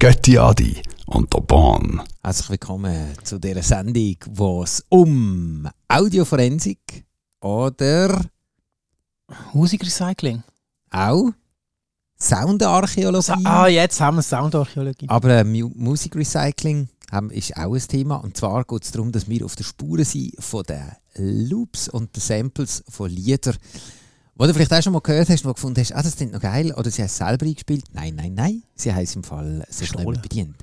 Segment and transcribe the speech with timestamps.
[0.00, 2.02] Götti Adi und der Bahn.
[2.22, 7.04] Herzlich willkommen zu dieser Sendung, wo es um Audioforensik
[7.40, 8.24] oder
[9.52, 10.42] Musikrecycling.
[10.90, 11.30] auch
[12.20, 15.08] Soundarchäologie, Ah, jetzt haben wir Soundarchäologie.
[15.08, 16.88] aber äh, Mu Musikrecycling
[17.30, 18.16] ist auch ein Thema.
[18.16, 22.14] Und zwar geht es darum, dass wir auf der Spur sind von den Loops und
[22.16, 23.56] den Samples von Liedern,
[24.38, 26.32] wo du vielleicht auch schon mal gehört hast, wo du gefunden hast, ah, das klingt
[26.32, 27.84] noch geil, oder sie haben es selber eingespielt.
[27.92, 30.22] Nein, nein, nein, sie haben es im Fall so Gestohlen.
[30.22, 30.54] bedient.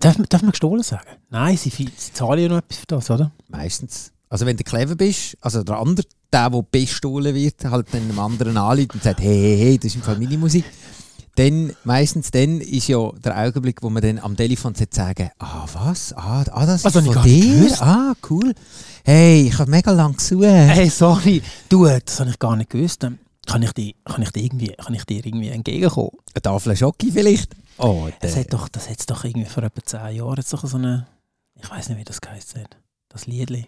[0.00, 1.04] Darf, man- darf man gestohlen sagen?
[1.30, 3.30] Nein, sie, sie zahlen ja noch etwas für das, oder?
[3.48, 4.10] Meistens.
[4.28, 8.18] Also wenn du clever bist, also der andere, der, der bestohlen wird, halt dann einem
[8.18, 10.64] anderen anruft und sagt, hey, hey, hey, das ist im Fall meine Musik.
[11.36, 15.66] Dann, meistens dann ist ja der Augenblick, wo man dann am Telefon sagt, sagen, ah,
[15.72, 16.12] was?
[16.12, 17.54] Ah, ah das Was ist von dir?
[17.54, 17.80] gewusst.
[17.82, 18.54] Ah, cool.
[19.04, 20.44] Hey, ich habe mega lang gesucht.
[20.44, 21.42] Hey, sorry.
[21.68, 23.06] Du, das habe ich gar nicht gewusst.
[23.46, 26.10] Kann ich, dir, kann, ich dir irgendwie, kann ich dir irgendwie entgegenkommen?
[26.34, 27.50] Eine Tafel Schoki vielleicht?
[27.78, 30.76] Oh, Das hat doch, das hat's doch irgendwie vor etwa 10 Jahren jetzt doch so
[30.76, 31.06] eine...
[31.60, 32.76] Ich weiß nicht, wie das geheißen hat.
[33.08, 33.66] Das Liedli.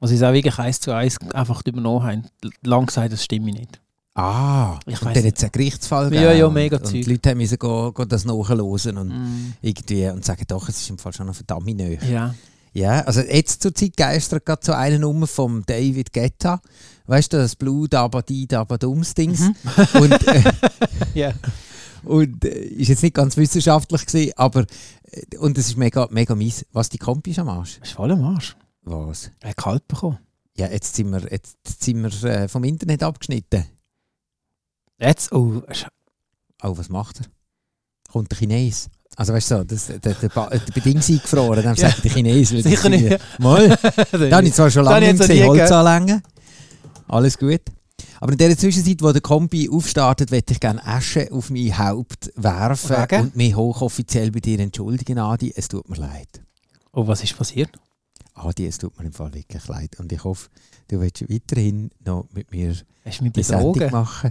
[0.00, 2.24] Was ist auch wirklich eins zu eins einfach übernommen haben.
[2.62, 3.80] Lang gesagt, das stimmt nicht.
[4.14, 5.26] ah, Ich und dann nicht.
[5.26, 6.38] hat es einen Gerichtsfall Ja, gegeben.
[6.38, 6.92] ja, und- mega Und Zeug.
[7.04, 9.52] die Leute müssen go, go das nachhören und Mm.
[9.62, 11.96] irgendwie und sagen, doch, es ist im Fall schon noch verdammt neu.
[12.10, 12.34] Ja.
[12.72, 16.60] Ja, also jetzt zur Zeit geistert gerade so eine Nummer vom David Guetta.
[17.06, 19.40] Weißt du, das Blue Dabadi Dabadums Dings.
[19.40, 19.54] Mhm.
[20.00, 20.52] Und, äh,
[21.14, 21.32] Ja.
[22.04, 24.64] und äh, ist jetzt nicht ganz wissenschaftlich gewesen, aber
[25.10, 26.64] äh, und es ist mega, mega mies.
[26.72, 27.78] Was die Kompi ist am Arsch?
[27.82, 28.56] Ist voll am Arsch.
[28.82, 29.30] Was?
[29.40, 30.18] Er hat kalt bekommen.
[30.56, 33.64] Ja, jetzt sind wir, jetzt sind wir äh, vom Internet abgeschnitten.
[34.98, 35.62] Jetzt, oh,
[36.62, 37.26] Oh, was macht er?
[38.12, 38.90] Kommt der Chines?
[39.20, 42.10] Also weißt du, so, das, der, der, Ba- der Beding ist eingefroren, dann sagt der
[42.10, 42.54] Chines.
[42.54, 43.18] weil das sicher nicht.
[43.38, 43.68] Mal.
[44.30, 46.22] Da habe ich zwar schon lange nicht gesehen, Holz anlängen.
[47.06, 47.60] Alles gut.
[48.18, 52.32] Aber in der Zwischenzeit, wo der Kombi aufstartet, möchte ich gerne Asche auf mein Haupt
[52.34, 53.22] werfen Wegen?
[53.24, 55.52] und mich hochoffiziell bei dir entschuldigen, Adi.
[55.54, 56.40] Es tut mir leid.
[56.92, 57.68] Oh, was ist passiert?
[58.32, 59.98] Adi, es tut mir im Fall wirklich leid.
[60.00, 60.48] Und ich hoffe,
[60.88, 64.30] du willst weiterhin noch mit mir die Sendung machen.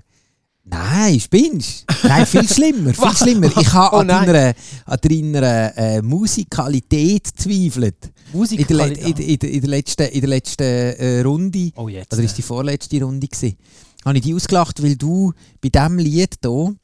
[0.72, 3.48] Nein, spinnst Nein, viel schlimmer, viel schlimmer.
[3.60, 4.54] Ich habe Oh an deiner,
[4.86, 8.12] an deiner äh, Musikalität zweifelt.
[8.34, 12.14] Musik In der, in, in, in der letzten, in der letzten äh, Runde Oh, jetzt.
[12.14, 13.58] Oder ist die vorletzte Runde gewesen?
[14.06, 16.76] Habe ich die ausgelacht, weil du bei diesem Lied hier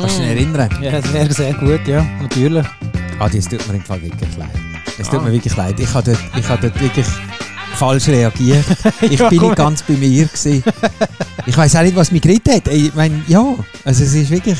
[0.00, 0.70] kannst du dich erinnern?
[0.78, 0.82] Mm.
[0.82, 2.66] Ja, das wäre sehr gut, ja, natürlich.
[3.18, 4.50] Ah, das tut mir im Fall wirklich leid.
[4.98, 5.78] Es tut mir wirklich leid.
[5.78, 7.06] Ich habe dort, ich habe dort wirklich
[7.76, 8.64] falsch reagiert.
[9.02, 10.62] Ich Ja, bin nicht ganz bei mir gewesen.
[11.46, 12.68] Ich weiß auch nicht, was mich geritten hat.
[12.68, 13.54] Ich meine, ja,
[13.84, 14.58] also es ist wirklich.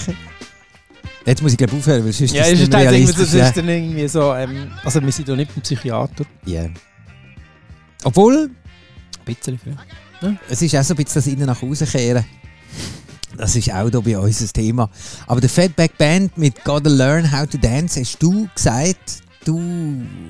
[1.27, 3.17] Jetzt muss ich glaube aufhören, weil sonst Ja, ist es ist nicht realistisch.
[3.31, 6.25] das ist dann irgendwie so, ähm, also wir sind doch nicht beim Psychiater.
[6.47, 6.65] Ja.
[8.05, 8.51] Obwohl,
[9.19, 9.77] Ein bisschen viel.
[10.49, 12.25] Es ist auch so ein bisschen das Innen nach Hause kehren.
[13.37, 14.91] Das ist auch hier bei uns ein Thema.
[15.27, 19.59] Aber der Fatback Band mit Gotta Learn How to Dance, hast du gesagt, du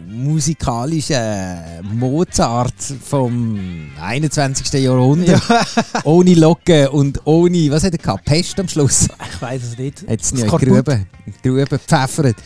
[0.08, 3.58] musikalische Mozart vom
[4.00, 4.72] 21.
[4.82, 5.42] Jahrhundert,
[6.04, 10.02] ohne Locke und ohne, was hat er gehabt, Pest am Schluss, Ich weiß es nicht.
[10.08, 10.68] hat es nicht Skorbut.
[10.68, 11.06] Grube,
[11.42, 12.36] gepfeffert.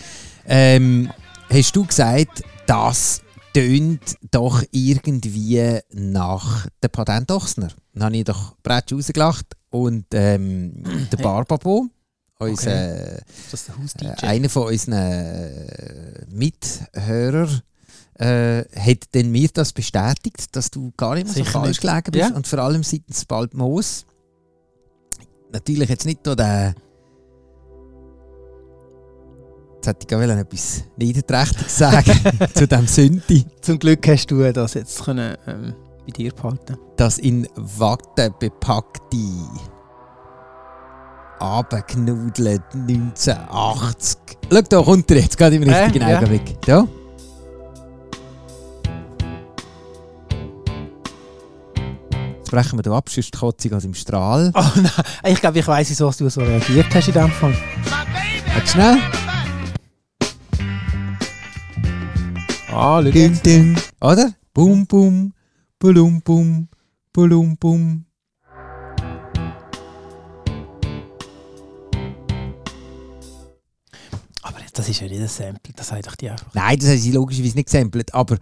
[0.47, 1.11] Ähm,
[1.51, 3.21] hast du gesagt, das
[3.53, 7.69] tönt doch irgendwie nach der Patent Ochsner.
[7.93, 10.83] Dann habe ich doch Bretsch rausgelacht und ähm,
[11.13, 11.23] der Hey.
[11.23, 11.87] Barbabo,
[12.39, 13.22] unser, der
[13.81, 14.06] Haus-DJ?
[14.06, 17.62] äh, einer von unseren äh, Mithörern,
[18.19, 21.81] äh, hat dann mir das bestätigt, dass du gar nicht mehr so Sicher falsch nicht.
[21.81, 22.31] gelegen bist.
[22.31, 22.37] Ja.
[22.37, 24.06] Und vor allem seitens Bald Moos.
[25.53, 26.75] Natürlich jetzt nicht nur der.
[29.77, 32.12] Jetzt hätte ich gerne etwas Niederträchtiges sagen
[32.55, 35.75] zu dem Sündi, Zum Glück hast du das jetzt können, ähm,
[36.06, 39.16] bei dir behalten das in Watte bepackte
[41.41, 44.19] abgenudelt 1980.
[44.53, 46.17] Schau da, kommt er jetzt, gerade im Äh, richtigen ja.
[46.17, 46.56] Augenblick.
[46.67, 46.87] Ja.
[52.39, 54.53] Jetzt brechen wir da ab, sonst kotze ich im Strahl.
[54.55, 57.54] Oh nein, ich glaube, ich weiss, wieso du so reagiert hast in dem Fall.
[58.53, 58.98] Warte schnell.
[62.71, 63.77] Ah, schau Ding, ding.
[64.01, 64.33] Oder?
[64.53, 65.33] Bum, bum,
[65.78, 66.69] bulum, bum,
[67.13, 68.04] bulum, bum.
[74.74, 76.53] Das ist ja nicht ein Sample, das sagt doch die einfach.
[76.54, 78.38] Nein, das haben sie logischerweise nicht gesampelt, aber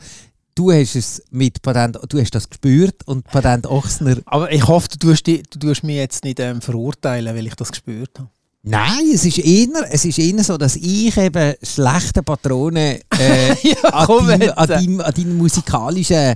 [0.54, 4.16] du hast es mit Patent, du hast das gespürt und Patent Ochsner.
[4.26, 7.54] Aber ich hoffe, du tust, die, du tust mich jetzt nicht ähm, verurteilen, weil ich
[7.54, 8.28] das gespürt habe.
[8.64, 13.82] Nein, es ist eher, es ist eher so, dass ich eben schlechte Patronen äh, ja,
[13.90, 14.58] an, komm deinem, jetzt.
[14.58, 16.34] an, deinem, an deiner musikalischen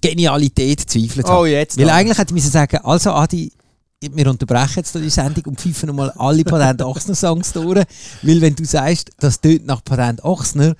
[0.00, 1.40] Genialität zweifelt habe.
[1.40, 1.76] Oh, jetzt.
[1.76, 1.92] Weil noch.
[1.92, 3.52] eigentlich hätte ich müssen sagen, also Adi,
[4.00, 7.84] wir unterbrechen jetzt die Sendung und pfeifen nochmal alle Patent Ochsner Songs durch,
[8.22, 10.74] weil wenn du sagst, das tönt nach Patent Ochsner,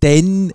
[0.00, 0.52] dann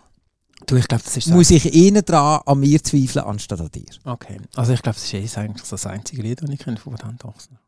[0.66, 3.84] Du, ich glaube, das ist muss ich eher dran an mir zweifeln, anstatt an dir.
[4.06, 4.40] Okay.
[4.56, 7.26] Also ich glaube, das ist eh eigentlich das einzige Lied, das ich kenne von Patent
[7.26, 7.60] Ochsner.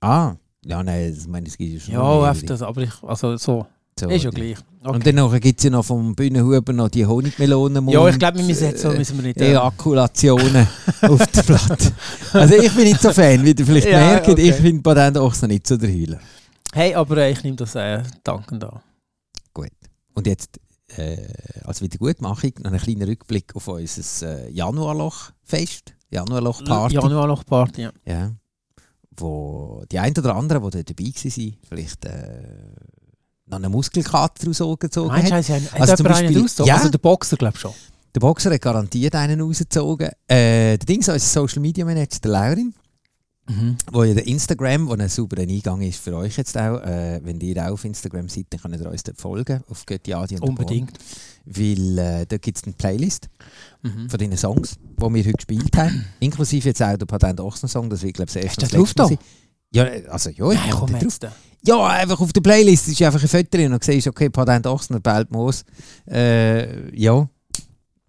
[0.00, 3.36] Ah, ja, nein, das meine ich, es gibt ja schon Ja, das, aber ich, also
[3.36, 3.66] so,
[3.98, 4.56] So, ist ja gleich.
[4.82, 7.88] Und dann gibt es ja noch vom Bühnenhuber noch die Honigmelonen.
[7.88, 9.40] ja, ich glaube, wir müssen jetzt so, müssen wir nicht...
[9.40, 10.66] ähm, Ejakulationen
[11.02, 11.92] auf der Platte.
[12.32, 14.28] Also ich bin nicht so Fan, wie ihr vielleicht Ja, merkt.
[14.28, 14.48] okay.
[14.48, 16.18] Ich finde Patent Ochsner nicht so der Heuler.
[16.72, 18.80] Hey, aber äh, ich nehme das äh, dankend an.
[20.14, 20.60] Und jetzt
[20.96, 21.16] äh,
[21.64, 25.94] als Wiedergutmachung noch einen kleinen Rückblick auf unser äh, Januarloch-Fest.
[26.10, 26.94] Januarloch-Party.
[26.94, 27.92] Januarloch-Party, ja.
[28.04, 28.32] Ja.
[29.16, 32.42] Wo die ein oder anderen, die dort dabei waren, vielleicht äh,
[33.52, 35.44] noch einen Muskelkater rausgezogen Meinst du, hat.
[35.44, 36.66] sie haben hat Also zum Beispiel- ausgezogen?
[36.68, 36.76] Ja.
[36.76, 37.72] Also der Boxer, glaube ich schon.
[38.14, 40.08] Der Boxer hat garantiert einen rausgezogen.
[40.28, 42.74] Äh, der Dings, unser Social Media Manager, der Laurin,
[43.90, 46.80] wo ja der Instagram, wo ein sauberer Eingang ist für euch jetzt auch.
[46.82, 50.14] Äh, wenn ihr auch auf Instagram seid, dann könnt ihr uns dort folgen, auf Götti
[50.14, 50.92] Adi und Unbedingt.
[51.44, 53.28] Weil äh, da gibt es eine Playlist
[53.82, 54.08] Mhm.
[54.08, 56.04] von deinen Songs, die wir heute gespielt haben.
[56.20, 59.08] Inklusive jetzt auch der Patent Ochsner Song, das wird glaube ich das erste du das
[59.08, 59.18] sein.
[59.74, 61.26] Ja, also ja, ich Nein, komm jetzt.
[61.64, 64.66] Ja, einfach auf der Playlist ist einfach ein Foto drin und du siehst, okay, Patent
[64.66, 65.64] Ochsner, Belt Moos.
[66.10, 67.26] Äh, ja,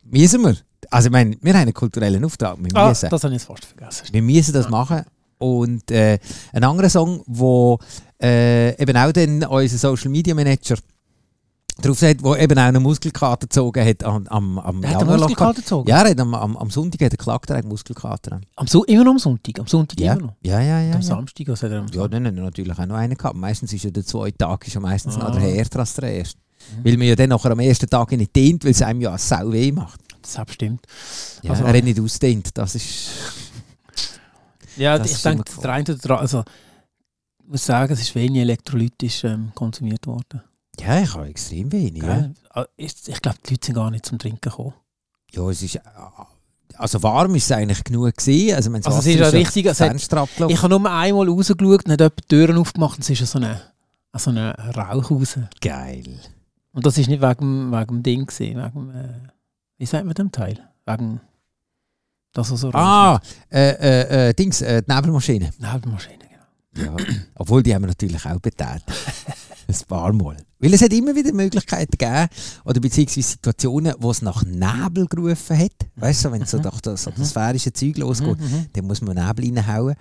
[0.04, 0.58] müssen wir.
[0.90, 3.10] Also ich meine, wir haben einen kulturellen Auftrag, wir Ah, müssen.
[3.10, 4.08] das habe ich jetzt fast vergessen.
[4.12, 5.04] Wir müssen das machen.
[5.38, 6.20] Und äh,
[6.54, 7.78] ein anderer Song, wo
[8.22, 10.76] äh, eben auch dann unser Social Media Manager
[11.82, 15.28] drauf sagt, wo eben auch einen Muskelkater gezogen hat am, am, am Der hat Januarloch.
[15.30, 15.90] Muskelkater gezogen?
[15.90, 18.42] Ja, er hat am, am, am Sonntag hat er geklagt, er hat Muskelkater.
[18.56, 19.60] Am so immer noch am Sonntag?
[19.60, 20.34] Am Sonntag Ja, immer noch?
[20.44, 20.80] ja, ja.
[20.82, 21.02] ja, am ja.
[21.02, 23.36] Samstag, was hat er am Ja, dann hat er natürlich auch noch einen gehabt.
[23.36, 25.32] Meistens ist ja der zweite Tag ist ja meistens noch Ah.
[25.32, 26.40] der härter als der erste.
[26.78, 26.86] Mhm.
[26.86, 29.52] Weil man ja dann nachher am ersten Tag nicht dehnt, weil es einem ja sau
[29.52, 30.00] weh macht.
[30.22, 30.86] Das stimmt.
[31.42, 33.10] Ja, Also- er hat nicht ausdehnt, das ist...
[34.78, 36.44] Ja, Das ich denke, der eine oder der also
[37.46, 40.42] ich muss sagen, es ist wenig elektrolytisch ähm, konsumiert worden.
[40.80, 42.04] Ja, ich habe extrem wenig.
[42.04, 42.34] Ja, Gell?
[42.50, 44.74] Ah, Ich glaube, die Leute sind gar nicht zum Trinken gekommen.
[45.32, 45.80] ja es ist...
[46.76, 48.56] Also warm ist es eigentlich genug gewesen.
[48.56, 49.96] Also, Also es ist ja richtig, es hat-.
[49.96, 53.26] Ich habe nur einmal rausgeschaut und hat jemand die Türen aufgemacht und es ist ja
[53.28, 53.62] so eine,
[54.18, 55.38] so eine Rauch raus.
[55.62, 56.20] Geil.
[56.72, 59.28] Und das ist nicht wegen, wegen dem Ding, gewesen, wegen äh,
[59.78, 60.60] wie sagt man dem Teil?
[60.88, 61.22] Wegen
[62.34, 63.22] das, was so Ah,
[63.52, 65.52] äh, äh, äh, Dings, äh, die Nebelmaschine.
[65.60, 66.18] Nebelmaschine,
[66.74, 66.98] genau.
[66.98, 67.06] Ja.
[67.36, 68.84] Obwohl, die haben wir natürlich auch betätigt.
[69.68, 70.38] Ein paar Mal.
[70.60, 72.28] Weil es hat immer wieder Möglichkeiten gegeben,
[72.66, 75.72] oder beziehungsweise Situationen, wo es nach Nebel gerufen hat.
[75.98, 78.68] Weißt du, wenn es so nach das atmosphärische Zeug losgeht, Mhm.
[78.74, 79.96] dann muss man Nebel reinhauen.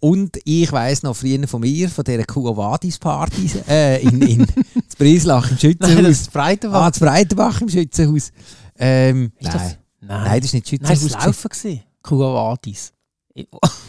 [0.00, 4.38] Und ich weiss noch früher von mir, von dieser Kuavadis-Party äh, in, in
[4.88, 6.10] das Breislach im Nein, das Schützenhaus.
[6.10, 6.82] ist Breitenbach.
[6.82, 8.30] ah, das Breitenbach im Schützenhaus.
[8.78, 9.52] Ähm, nein.
[9.52, 9.62] das-
[10.00, 10.24] Nein.
[10.24, 11.44] nein, das ist nicht Nein, das Schützenhaus.
[11.44, 11.80] war Laufen.
[12.02, 12.92] Kuavadis.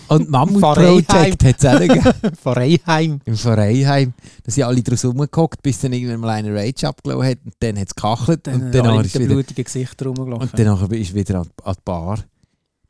[0.07, 1.04] Und Mammut Vereiheim.
[1.06, 2.36] Project hat es auch gegeben.
[2.42, 3.19] Von Reiheim.
[3.25, 4.13] im Vereinheim.
[4.44, 7.80] Da sind alle draus rumgehockt, bis dann irgendwann mal einer Rage abgelassen hat und dann
[7.80, 10.50] hat es gekachelt Dann und dann alle mit den wieder, blutigen Gesichtern rumgelaufen.
[10.50, 12.19] und dann ist wieder an, an die Bar.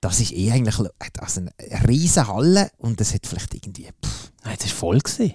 [0.01, 0.75] Das ist eh eigentlich
[1.19, 3.87] also eine riesige Halle und es hat vielleicht irgendwie...
[4.05, 4.99] Pff, Nein, das war voll.
[4.99, 5.33] Gewesen.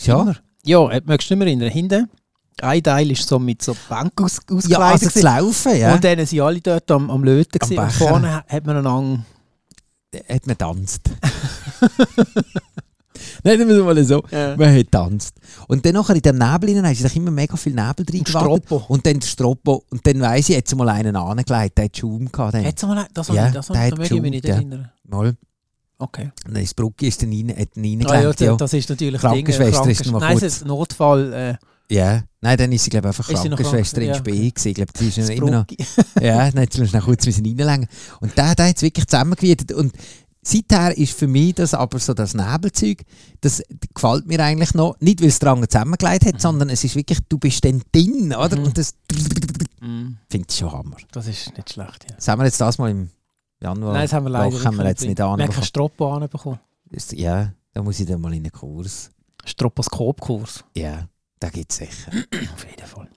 [0.00, 0.36] ja, Immer.
[0.64, 1.70] Ja, äh, möchtest du nicht mehr erinnern?
[1.70, 2.08] Hinten,
[2.62, 4.70] ein Teil ist so mit so Bank aus, ausgekleidet.
[4.70, 5.94] ja also zu laufen, ja.
[5.94, 7.58] Und dann sind alle dort am, am Löten.
[7.60, 7.84] Am.
[7.84, 9.24] Und vorne hat man einander...
[10.28, 11.02] hat man tanzt.
[13.42, 14.22] Nein, wir mal so.
[14.30, 14.56] Ja.
[14.56, 15.34] Man hat tanzt.
[15.68, 18.64] Und dann nachher in dem Nebel hinein ist immer mega viel Nebel drin gewartet.
[18.66, 18.84] Stroppo.
[18.92, 19.84] Und dann der Stroppo.
[19.90, 22.54] Und dann weiss ich, jetzt mal einen angelegt, der hat Schaum gehabt.
[22.54, 22.64] Dann.
[22.66, 24.90] Hat's mal, das Ja, das der habe ich, hat da möchte ich mich nicht erinnern.
[25.04, 25.36] Mal.
[25.98, 26.30] Okay.
[26.46, 28.56] Und ist die Brücke ist dann rein, hat ihn Ah, ja, reingelegt, ja.
[28.56, 31.32] das ist natürlich Krankenschwester Ding, äh, ist mal Nein, es kurz- ist ein Notfall.
[31.32, 31.54] Äh,
[31.90, 34.14] Ja, nein, dann ist sie glaube einfach noch Krankenschwester in?
[34.14, 34.68] Spee gewesen.
[34.68, 35.66] Ich glaube, die ist das immer noch,
[36.20, 37.88] ja, dann hat sie noch kurz müssen reinlegen.
[38.20, 39.72] Und der, der hat es wirklich zusammengewietet.
[39.72, 39.92] Und
[40.42, 43.02] seither ist für mich das aber so das Nebelzeug,
[43.40, 43.62] das
[43.94, 47.38] gefällt mir eigentlich noch, nicht weil es dran zusammengelegt hat, sondern es ist wirklich, du
[47.38, 48.56] bist dann drin, oder?
[48.58, 48.64] Mhm.
[48.64, 48.94] Und das
[49.80, 50.96] Mm, finde ich schon Hammer.
[51.12, 52.16] Das ist nicht schlecht, ja.
[52.16, 53.10] Das haben wir jetzt das mal im
[53.60, 53.92] Januar.
[53.92, 55.18] Nein, das haben wir leider Loch haben wir jetzt nicht bringen.
[55.18, 55.54] Wir haben anbekommen.
[55.54, 56.58] keinen Stroppo anbekommen.
[57.12, 59.10] Ja, da muss ich dann mal in einen Kurs.
[59.44, 60.64] Stroposkopkurs.
[60.74, 62.10] Ja, da gibt es sicher.
[62.54, 63.08] Auf jeden Fall.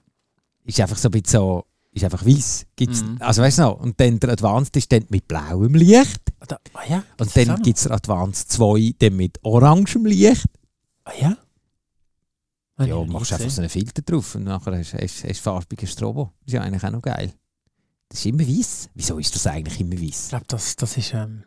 [0.66, 2.66] ist einfach so ein bisschen so, ist einfach weiß.
[2.76, 3.18] Gibt's, Mhm.
[3.20, 6.22] Also weißt du noch, und dann der Advanced ist dann mit blauem Licht.
[6.40, 7.04] Ah, da, ah ja?
[7.18, 10.46] Und dann gibt es der Advanced 2 dann mit orangem Licht.
[11.06, 11.38] Ah ja?
[12.82, 16.32] Ich ja, nie machst einfach so einen Filter drauf und nachher hast du farbigen Strobo.
[16.46, 17.34] Ist ja eigentlich auch noch geil.
[18.08, 18.90] Das ist immer weiß.
[18.96, 20.30] Wieso ist das eigentlich immer Ich weiß?
[20.30, 21.14] glaube, das, das ist...
[21.14, 21.44] Ähm,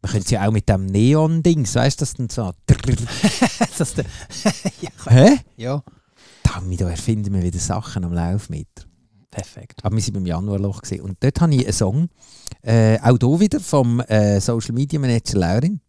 [0.00, 2.52] Man könnte es ja auch mit dem Neon-Dings, weißt du, das dann so.
[3.78, 4.06] das der,
[4.80, 5.38] ja, Hä?
[5.56, 5.82] ja,
[6.54, 8.84] Damit, da erfinden wir wieder Sachen am Laufmeter.
[9.30, 9.84] perfekt.
[9.84, 10.82] Aber wir waren beim Januarloch.
[10.82, 11.02] Gewesen.
[11.02, 12.08] Und dort habe ich einen Song,
[12.62, 15.80] äh, auch hier wieder vom äh, Social Media Manager Laurin.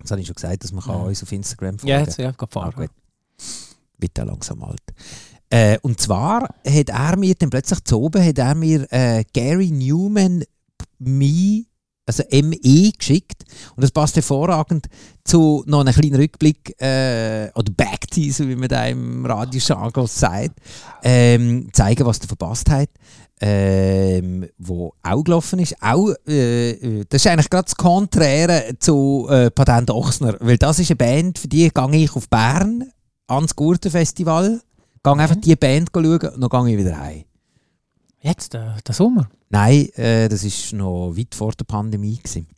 [0.00, 1.04] Das habe ich schon gesagt, dass man kann Ja.
[1.06, 2.90] uns auf Instagram folgen Ja, jetzt ja, gerade Ah, gut.
[3.98, 4.82] Wird dann langsam alt.
[5.48, 9.70] Äh, und zwar hat er mir dann plötzlich zu oben hat er mir äh, Gary
[9.70, 10.44] Newman
[10.98, 11.64] Me,
[12.06, 13.44] also ME geschickt.
[13.74, 14.86] Und das passt hervorragend
[15.24, 20.54] zu noch einem kleinen Rückblick äh, oder Backteaser, wie man da im Radiojargon sagt.
[21.02, 22.88] Ähm, zeigen, was der verpasst hat.
[23.38, 25.76] Ähm, wo auch gelaufen ist.
[25.82, 30.36] Auch, äh, äh, das ist eigentlich gerade das Konträre zu äh, Patent Ochsner.
[30.40, 32.84] Weil das ist eine Band, für die gehe ich auf Bern
[33.26, 34.60] ans Gurtenfestival,
[35.02, 37.24] gehe einfach die Band schauen und dann gehe ich wieder heim.
[38.26, 39.28] Jetzt, äh, der Sommer.
[39.50, 42.16] Nein, äh, das war noch weit vor der Pandemie.
[42.16, 42.48] Gewesen.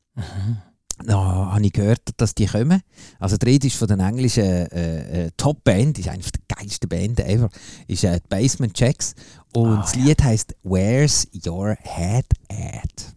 [1.04, 2.80] Da habe ich gehört, dass die kommen.
[3.20, 7.20] Also die Rede ist von den englischen äh, äh, Top-Band, ist eine der geilsten Band
[7.20, 7.50] ever,
[7.86, 9.14] ist äh, die Basement Checks.
[9.54, 10.02] Und Ah, das ja.
[10.04, 13.14] Lied heißt Where's Your Head At?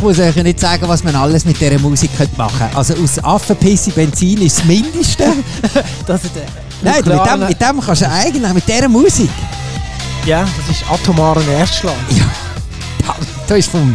[0.00, 2.74] Ich muss euch ja nicht sagen, was man alles mit dieser Musik machen könnte.
[2.74, 5.24] Also aus Affenpisse Benzin ist das Mindeste.
[6.06, 6.44] Das ist der
[6.80, 9.28] Nein, mit dem, mit dem kannst du eigentlich, mit dieser Musik,
[10.24, 11.92] Ja, das ist atomaren Erstschlag.
[13.06, 13.14] da,
[13.46, 13.94] da, ist vom,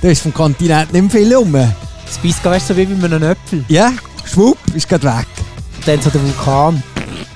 [0.00, 1.52] da ist vom Kontinent nicht mehr viel rum.
[1.52, 3.64] Das beißt weißt so wie bei einem Äpfel.
[3.66, 3.90] Ja,
[4.32, 5.26] schwupp, ist gerade weg.
[5.78, 6.80] Und dann so der Vulkan.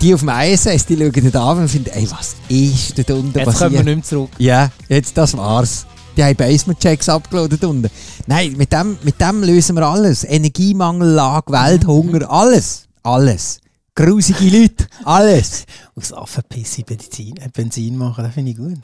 [0.01, 3.37] Die auf dem ISS, die schauen dort an und finden, ey, was ist dort unten
[3.37, 3.85] Jetzt kommen wir passiert?
[3.87, 4.31] nicht mehr zurück.
[4.39, 5.85] Ja, jetzt das war's.
[6.17, 7.91] Die haben Basement-Checks abgeladen unten.
[8.27, 10.25] Nein, mit dem, mit dem lösen wir alles.
[10.25, 12.87] Energiemangellage, Welthunger, alles.
[13.03, 13.61] Alles.
[13.97, 15.65] Grusige Leute, alles.
[15.97, 18.79] Aus Affenpisse Benzin, äh, Benzin machen, das finde ich gut.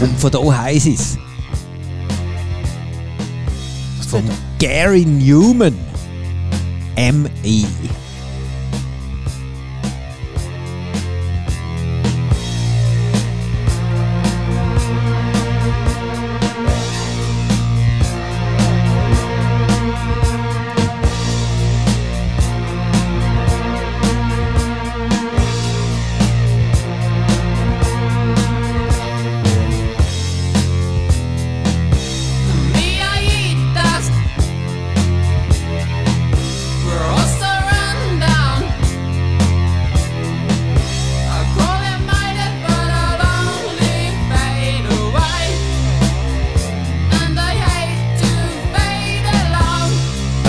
[0.00, 1.18] Und von da heisst es.
[4.08, 4.22] Von
[4.58, 5.74] Gary Newman.
[6.96, 7.66] Me,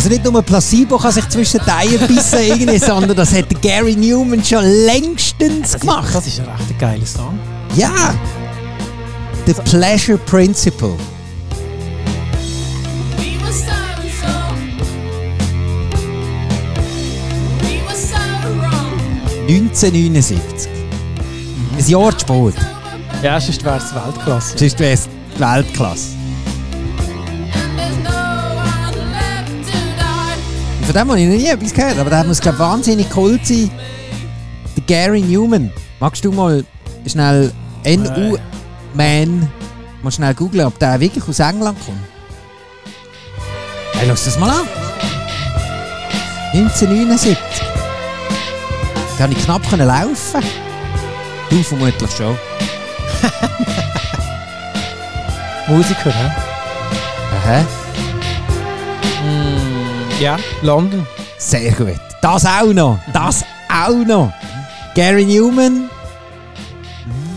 [0.07, 4.41] Also nicht nur Placebo kann sich zwischen Eier bissen, irgendwie, sondern das hat Gary Newman
[4.41, 6.05] schon längstens Das gemacht.
[6.07, 7.37] ist, das ist ein recht geiler Song.
[7.75, 8.15] Ja!
[9.45, 10.95] The Pleasure Principle.
[13.17, 13.65] We were so
[14.21, 14.31] so.
[17.67, 18.15] We were so
[18.61, 19.49] wrong.
[19.49, 20.69] 1979.
[21.77, 22.53] Ein Jahr zu spät.
[23.23, 24.57] Ja, sonst wäre es Weltklasse.
[24.57, 26.16] Sonst wäre es Weltklasse.
[30.87, 33.69] Von dem habe ich noch nie etwas gehört, aber der muss glaube wahnsinnig cool sein.
[34.77, 35.69] Der Gary Newman.
[35.99, 36.63] Magst du mal
[37.05, 37.51] schnell
[37.85, 39.51] NU-Man
[40.01, 41.97] mal schnell googlen, ob der wirklich aus England kommt?
[43.95, 44.65] Hey, lass das mal an.
[46.53, 47.37] 1979.
[49.17, 50.41] Da konnte ich knapp laufen.
[51.49, 52.37] Du vermutlich schon.
[55.67, 56.31] Musiker, hä?
[57.35, 57.86] Aha.
[60.19, 61.05] Ja, London.
[61.37, 61.99] Sehr gut.
[62.23, 62.97] Das auch noch.
[63.13, 64.33] Das auch noch.
[64.95, 65.91] Gary Newman.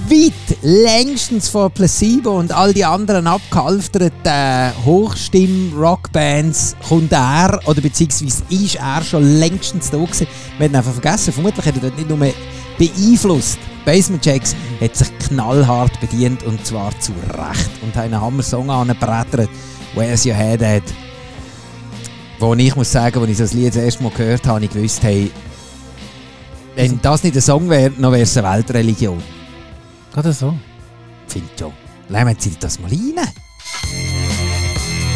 [0.08, 8.76] Weit längstens vor Placebo und all die anderen abgehalfterten Hochstimm-Rockbands kommt er, oder beziehungsweise ist
[8.76, 10.26] er schon längstens da gewesen.
[10.58, 11.34] Wir haben einfach vergessen.
[11.34, 12.18] Vermutlich hat er dort nicht nur
[12.78, 13.58] beeinflusst.
[13.84, 19.50] Basement Jacks hat sich knallhart bedient und zwar zu Recht und hat einen Hammer-Song angebrettert.
[19.94, 20.82] Where's Your Head At?
[22.40, 25.02] Wo ich muss sagen, als ich das Lied das erste Mal gehört habe, ich gewusst,
[25.02, 25.30] hey,
[26.74, 29.22] wenn das nicht ein Song wäre, dann wäre es eine Weltreligion.
[30.12, 30.54] Gerade so.
[31.28, 31.72] Finde ich schon.
[32.08, 33.28] Nehmen Sie das mal rein.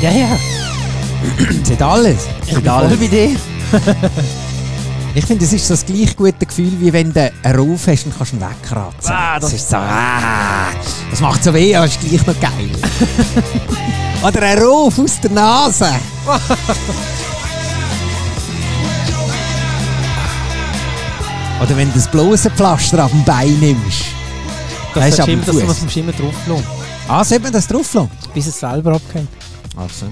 [0.02, 0.38] Ja, ja.
[1.62, 2.26] Das hat alles.
[2.46, 2.98] Ich Das bin alles.
[2.98, 3.36] bei dir.
[5.16, 8.04] Ich finde, es ist so das gleich gute Gefühl, wie wenn du einen Ruf hast
[8.04, 9.12] und kannst ihn wegkratzen.
[9.14, 10.70] Ah, das ist so, ah,
[11.08, 12.68] Das macht so weh, aber ist gleich noch geil.
[14.26, 15.88] Oder ein Ruf aus der Nase.
[21.62, 24.04] Oder wenn du das bloße Pflaster auf dem Bein nimmst.
[24.94, 26.64] Das ist ein dass man es immer drauf lassen.
[27.08, 27.92] Ah, sieht man das drauf?
[27.94, 28.10] lassen?
[28.32, 29.26] Bis es selber abgeht.
[29.76, 30.06] Ach so.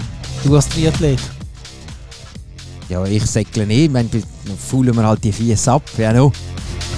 [0.45, 1.21] Du als Triathlet.
[2.89, 3.85] Ja, ich säckle nicht.
[3.85, 4.23] Ich meine, dann
[4.59, 5.83] faulen wir halt die Fies ab.
[5.97, 6.33] Ja, no.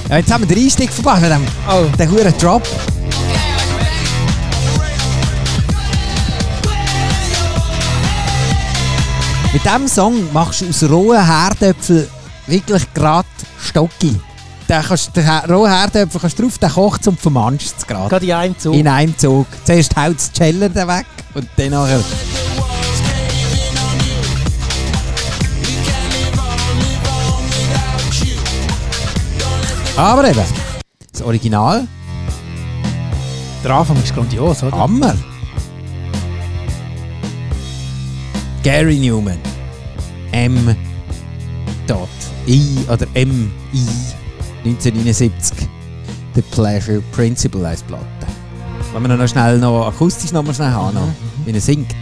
[0.08, 1.84] ja, jetzt haben wir den Einstieg verpasst mit dem, Oh.
[1.96, 2.62] dem huren Drop.
[9.52, 12.08] Mit diesem Song machst du aus rohen Herdöpfeln
[12.46, 13.28] wirklich gerade
[13.62, 14.16] Stocki.
[14.68, 18.08] Den, kannst, den rohen Herdöpfel kannst drauf, den kocht und vermanschst es gerade.
[18.08, 18.74] Gerade in einem Zug.
[18.74, 19.46] In einem Zug.
[19.64, 22.00] Zuerst haut das Celler den weg und dann nachher...
[29.96, 30.42] Aber eben,
[31.12, 31.86] das Original,
[33.64, 34.76] Der Anfang ist grandios, oder?
[34.76, 35.14] Hammer.
[38.62, 39.38] Gary Newman.
[40.32, 40.76] M.
[41.86, 42.08] Dot.
[42.46, 43.50] I oder M.
[43.72, 44.13] I.
[44.64, 45.68] 1979.
[46.34, 48.04] The Pleasure Principle als Platte.
[48.92, 51.08] Wenn wir noch schnell noch akustisch noch mal schnell haben, noch,
[51.44, 51.94] wie er singt.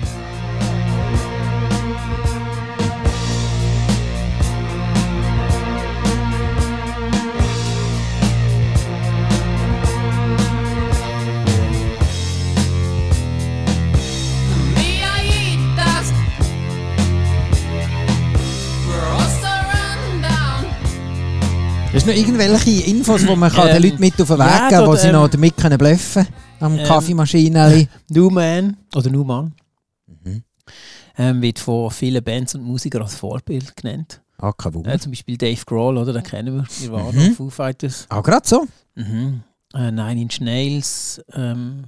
[22.13, 24.85] Noch irgendwelche Infos, die man kann Ähm, den Leuten mit auf den Weg ja, geben
[24.85, 26.27] so, wo sie ähm, noch damit können bluffen
[26.61, 27.89] Am ähm, Kaffeemaschineli.
[28.09, 29.55] Newman oder Newman
[30.25, 30.43] Mhm.
[31.19, 34.21] ähm, wird von vielen Bands und Musikern als Vorbild genannt.
[34.39, 34.93] Ah, kein Wunder.
[34.95, 36.13] Äh, zum Beispiel Dave Grohl, oder?
[36.13, 36.65] Den kennen wir.
[36.81, 37.35] Nirvana, Mhm.
[37.35, 38.07] Foo Fighters.
[38.09, 38.67] Auch gerade so.
[38.97, 39.43] Mhm.
[39.75, 41.85] Äh, Nine Inch Nails, ähm,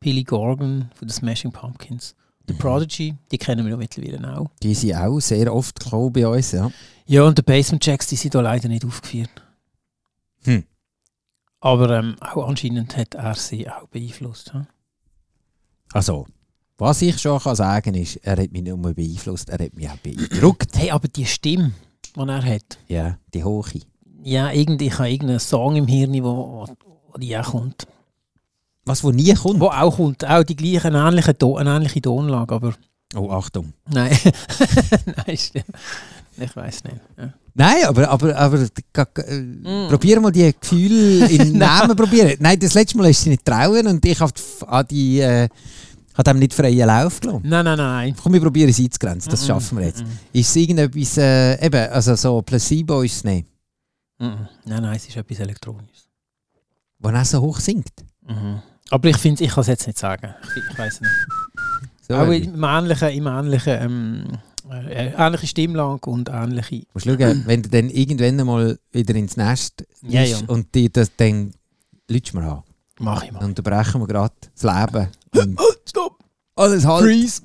[0.00, 2.14] Billy Corgan von den Smashing Pumpkins.
[2.46, 2.58] The Mhm.
[2.58, 4.50] Prodigy, die kennen wir ja mittlerweile auch.
[4.62, 5.78] Die sind auch sehr oft
[6.12, 6.70] bei uns, ja.
[7.06, 9.30] Ja, und die Basement Jacks, die sind da leider nicht aufgeführt.
[10.46, 10.64] Hm.
[11.60, 14.52] Aber ähm, auch anscheinend hat er sie auch beeinflusst.
[14.52, 14.66] hm?
[15.92, 16.26] Also,
[16.76, 19.88] was ich schon kann sagen ist, er hat mich nicht nur beeinflusst, er hat mich
[19.88, 20.76] auch beeindruckt.
[20.76, 21.72] Hey, aber die Stimme,
[22.14, 23.64] die er hat, ja, die Hohe.
[24.22, 26.66] ja, irgendwie, ich habe irgendeinen Song im Hirn, wo, wo,
[27.12, 27.86] wo die auch kommt.
[28.86, 29.60] Was, wo nie kommt.
[29.60, 32.74] Wo auch kommt, auch die gleiche, eine ähnliche, eine ähnliche Tonlage, aber
[33.14, 33.72] Oh, Achtung.
[33.88, 34.16] nein.
[35.26, 35.66] nein, stimmt.
[36.36, 36.96] Ich weiß nicht.
[37.16, 37.32] Ja.
[37.56, 39.88] Nein, aber, aber, aber äh, Mm.
[39.88, 42.34] probier mal die Gefühle in Namen probieren.
[42.40, 44.32] Nein, das letzte Mal hast du sie nicht trauen und ich habe
[44.66, 45.48] an die, äh,
[46.14, 47.42] hat dem nicht freien Lauf gelassen.
[47.44, 48.16] Nein, nein, nein.
[48.20, 50.02] Komm, wir probieren es einzugrenzen, das Mhm, schaffen wir jetzt.
[50.02, 53.46] mhm, Ist es irgendetwas, äh, eben, also so Placebo ist es nicht.
[54.18, 56.08] Nein, nein, es ist etwas Elektronisches.
[56.98, 57.92] wo er so hoch singt.
[58.26, 58.62] Mhm.
[58.90, 60.34] Aber ich finde, ich kann es jetzt nicht sagen.
[60.56, 61.12] Ich, ich weiß nicht.
[62.06, 64.36] So, Auch im ähnlichen, im ähnlichen ähm, äh,
[64.70, 66.86] ähnliche Stimmlage und ähnliche.
[66.94, 70.38] musst schauen, wenn du dann irgendwann mal wieder ins Nest Ja, ja.
[70.46, 71.52] und die das dann
[72.08, 72.62] lütst mir an.
[72.98, 73.40] Mach ich mal.
[73.40, 76.18] Dann unterbrechen wir gerade das Leben und Stopp!
[76.56, 77.04] alles halt.
[77.04, 77.42] Freeze!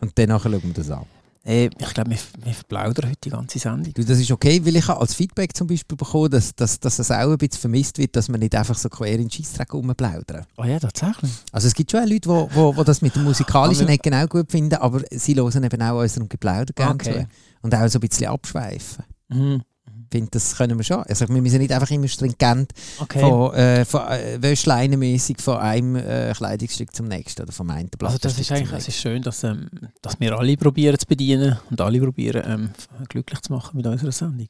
[0.00, 1.04] Und dann schauen wir das an.
[1.48, 3.94] Äh, ich glaube, wir, wir verplaudern heute die ganze Sendung.
[3.94, 6.98] Du, das ist okay, weil ich habe als Feedback zum Beispiel bekommen, dass, dass, dass
[6.98, 9.72] es auch ein bisschen vermisst wird, dass man nicht einfach so quer in den Scheissdreck
[9.72, 10.44] rumplaudern.
[10.58, 11.30] Oh ja, tatsächlich.
[11.50, 14.02] Also es gibt schon auch Leute, die wo, wo, wo das mit dem Musikalischen nicht
[14.02, 17.22] genau gut finden, aber sie hören eben auch unserem Geplauder gerne Okay.
[17.22, 17.26] zu.
[17.62, 19.04] Und auch so ein bisschen abschweifen.
[19.28, 19.62] Mhm.
[20.10, 21.02] Ich finde, das können wir schon.
[21.02, 23.20] Also wir müssen nicht einfach immer stringent Okay.
[23.20, 28.38] von, äh, von äh, von einem äh, Kleidungsstück zum nächsten oder vom einen Also das
[28.38, 29.68] ist eigentlich es ist schön, dass, ähm,
[30.00, 32.70] dass wir alle probieren zu bedienen und alle probieren ähm,
[33.08, 34.48] glücklich zu machen mit unserer Sendung.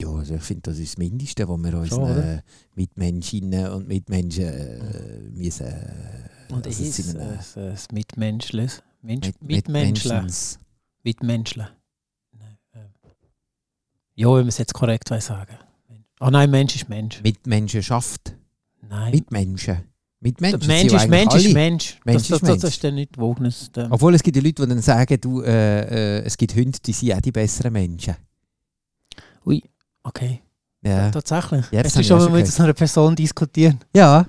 [0.00, 2.42] Ja, also ich finde, das ist das Mindeste, was wir unseren äh,
[2.74, 5.66] Mitmenschinnen und Mitmenschen äh, müssen...
[5.66, 8.82] Äh, Und also es ist äh, äh, das Mitmenschles.
[9.02, 10.12] Mensch, mit, Mitmenschle.
[10.20, 10.58] Mitmenschens-
[11.02, 11.70] Mitmenschle.
[12.38, 12.78] Nein, äh.
[14.16, 15.56] Ja, wenn man es jetzt korrekt sagen.
[16.18, 17.20] Ah nein, Mensch ist Mensch.
[17.22, 18.34] Mitmenschenschaft.
[18.88, 19.12] Nein.
[19.12, 19.78] Mitmenschen.
[20.20, 21.54] Mitmenschen Mensch ist Mensch, eigentlich ist alle.
[21.54, 21.98] Mensch.
[22.04, 22.60] Mensch das, ist das, das, Mensch.
[22.62, 23.70] das ist dann nicht Wognis.
[23.72, 26.78] Der- Obwohl es gibt ja Leute, die dann sagen, du, äh, äh, es gibt Hunde,
[26.84, 28.16] die sind auch die besseren Menschen.
[30.02, 30.40] Okay,
[30.82, 31.10] Ja.
[31.10, 31.64] tatsächlich.
[31.72, 33.80] Ja, das ich auch schon mal mit so einer Person diskutieren.
[33.94, 34.24] Ja.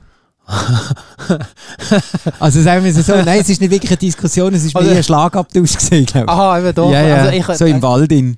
[2.40, 4.88] Also sagen wir es so, nein, es ist nicht wirklich eine Diskussion, es ist Also-
[4.90, 6.16] mehr ein Schlagabtausch glaube ich.
[6.16, 6.92] Aha, eben doch.
[6.92, 8.38] ja, ja, Also ich, so im Wald in.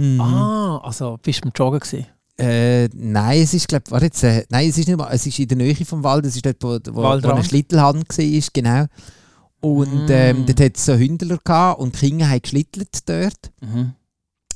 [0.00, 0.20] Mhm.
[0.20, 2.06] Ah, also bist du beim Joggen gewesen?
[2.38, 5.38] Äh, nein, es ist, glaube warte jetzt, äh, nein, es ist nicht mal, es ist
[5.38, 7.34] in der Nähe vom Wald, es ist dort, wo, wo, wo Waldrand?
[7.34, 8.86] eine Schlittelhand war, genau.
[9.60, 10.10] Und Mm.
[10.10, 13.50] ähm, dort hat es so Hündler gehabt und die Kinder haben geschlittelt dort.
[13.60, 13.92] Mhm.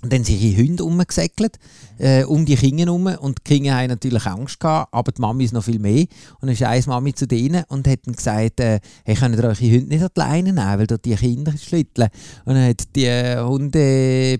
[0.02, 1.58] Und dann sind die Hunde rumgesäckelt,
[1.98, 3.06] äh, um die Kinder herum.
[3.06, 6.02] Und die Kinder haben natürlich Angst gehabt, aber die Mami ist noch viel mehr.
[6.40, 9.44] Und dann ist eine Mami zu denen und hat dann gesagt, äh, hey, könnt ihr
[9.44, 12.08] eure Hunde nicht an die Leine nehmen, weil dort die Kinder schlütteln.
[12.44, 14.38] Und dann hat die äh,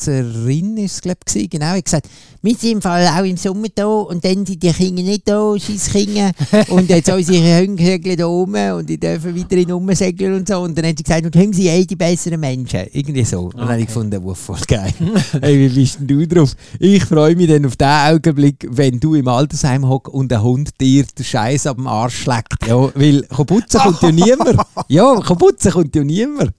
[0.00, 2.08] Hundebesitzerin, ist es, glaube ich, genau, hat gesagt,
[2.42, 5.54] wir sind im Fall auch im Sommer da und dann sind die Kinder nicht da,
[5.58, 6.32] scheiß Kinder.
[6.68, 10.48] und jetzt haben sie ihre Hunde segeln da oben und die dürfen weiterhin rumsegeln und
[10.48, 10.60] so.
[10.60, 12.86] Und dann hat sie gesagt, und Hunde sind eh die besseren Menschen.
[12.92, 13.40] Irgendwie so.
[13.42, 13.86] Und dann habe ich Okay.
[13.86, 14.92] gefunden, wow, voll geil.
[15.40, 16.54] hey, wie bist denn du drauf?
[16.78, 20.70] Ich freue mich dann auf den Augenblick, wenn du im Altersheim hockst und ein Hund
[20.80, 22.66] dir den Scheiß ab dem Arsch schlägt.
[22.66, 24.60] Ja, weil putzen kommt ja niemand.
[24.88, 26.52] Ja, putzen kommt ja niemand.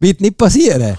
[0.00, 0.96] Wird nicht passieren.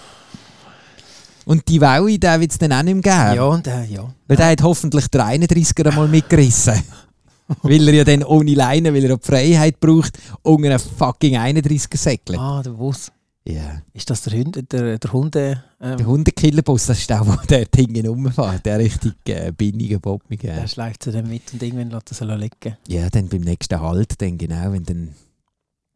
[1.48, 3.36] Und die Welle, den wird es dann auch nicht mehr geben.
[3.36, 4.14] Ja, und äh, ja.
[4.28, 6.84] Weil der hat hoffentlich der 31er einmal mitgerissen.
[7.62, 11.38] weil er ja dann ohne Leine, weil er auch die Freiheit braucht, unter einen fucking
[11.38, 12.38] 31er säckelt.
[12.38, 13.14] Ah, der Bus.
[13.46, 13.82] Ja.
[13.94, 15.64] Ist das der Hund, der, der Hunde...
[15.80, 18.66] Ähm, Der Hundekillerbus, das ist der, der dort hinten rumfährt.
[18.66, 20.48] Der richtig äh, binnige, bobbige.
[20.48, 22.78] Der schlägt sie dann mit und irgendwann lässt er sie liegen.
[22.90, 25.16] Ja, dann beim nächsten Halt, dann genau, wenn dann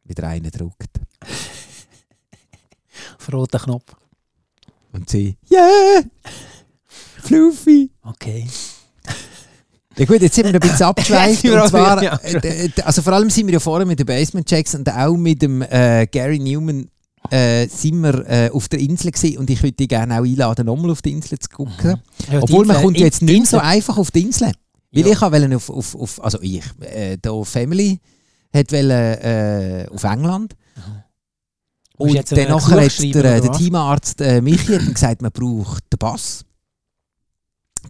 [0.06, 0.98] wieder einer drückt.
[3.18, 3.98] Auf roten Knopf.
[4.94, 6.02] Und sie, yeah!
[7.24, 7.92] Fluffy!
[8.04, 8.48] Okay.
[9.98, 11.44] Ja gut, jetzt sind wir ein bisschen abgeschweift.
[11.46, 14.90] Und zwar, äh, also vor allem sind wir ja vorher mit den Basement Checks und
[14.92, 16.88] auch mit dem äh, Gary Newman
[17.30, 20.66] äh, sind wir äh, auf der Insel gewesen und ich würde dich gerne auch einladen,
[20.66, 21.76] nochmal auf die Insel zu gucken.
[21.84, 22.00] Ja,
[22.32, 24.52] die Obwohl man Insel- kommt In- jetzt nicht so einfach auf die Insel.
[24.94, 25.12] Weil Ja.
[25.14, 28.00] ich wollte auf, auf, auf, also ich, äh, da Family
[28.54, 30.56] hat wollte, äh, auf England.
[30.76, 30.88] Musst
[31.98, 33.52] Und jetzt dann nachher hat der, oder der?
[33.52, 36.44] Teamarzt äh, Michi hat gesagt, man braucht den Pass,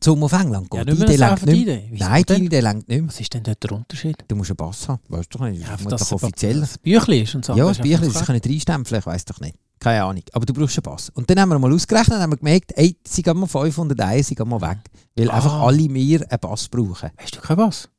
[0.07, 0.95] um auf England zu Ja, gehen.
[0.97, 2.09] nicht die Idee längt nicht mehr.
[2.09, 2.33] Nein, die?
[2.45, 3.07] Idee längt nicht mehr.
[3.07, 4.15] Was ist denn dort der Unterschied?
[4.27, 5.61] Du musst einen Pass haben, weißt du nicht.
[5.61, 6.59] Ja, Das doch offiziell.
[6.61, 7.55] Das Büchlein ist und so.
[7.55, 9.55] Ja, Das Büchlein, das ich reinstempeln, ich weiß doch nicht.
[9.79, 10.23] Keine Ahnung.
[10.33, 11.09] Aber du brauchst einen Pass.
[11.09, 14.35] Und dann haben wir mal ausgerechnet und haben gemerkt, ey, sie gehen mal 501, sie
[14.35, 14.77] gehen mal weg.
[15.15, 15.35] Weil Ah.
[15.35, 17.09] einfach alle mehr einen Pass brauchen.
[17.17, 17.89] Hast du keinen Pass?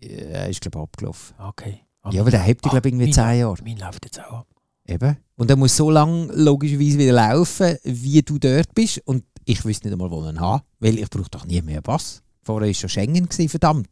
[0.00, 1.34] Ja, ist, glaube ich, abgelaufen.
[1.38, 1.80] Okay.
[2.10, 3.56] Ja, aber der hebt, Ah, glaube ich, irgendwie mein- 10 Jahre.
[3.64, 4.46] Mein läuft jetzt auch ab.
[4.86, 5.16] Eben.
[5.36, 9.00] Und er muss so lange logischerweise wieder laufen, wie du dort bist.
[9.04, 10.62] Und ich wüsste nicht einmal, wo ich ihn habe.
[10.80, 12.22] Weil ich brauche doch nie mehr einen Pass.
[12.42, 13.88] Vorher war schon Schengen, gewesen, verdammt.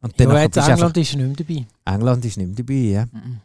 [0.00, 1.66] Und Ja, dann jetzt bist du England ist nicht mehr dabei.
[1.96, 3.06] England ist nicht mehr dabei, ja.
[3.06, 3.40] Mhm.